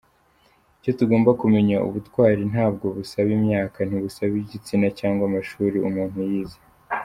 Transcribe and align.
Icyo 0.77 0.91
tugomba 0.99 1.31
kumenya, 1.41 1.77
ubutwari 1.87 2.41
ntabwo 2.51 2.85
busaba 2.97 3.29
imyaka, 3.37 3.77
ntibusaba 3.87 4.33
igitsina 4.43 4.87
cyangwa 4.99 5.23
amashuri 5.29 5.77
umuntu 5.87 6.19
yize. 6.29 6.59